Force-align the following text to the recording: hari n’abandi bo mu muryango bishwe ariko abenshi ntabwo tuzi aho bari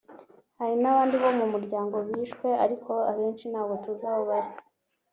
hari 0.59 0.75
n’abandi 0.81 1.15
bo 1.21 1.29
mu 1.39 1.45
muryango 1.53 1.95
bishwe 2.07 2.47
ariko 2.65 2.91
abenshi 3.11 3.45
ntabwo 3.51 3.73
tuzi 3.83 4.05
aho 4.11 4.21
bari 4.29 4.51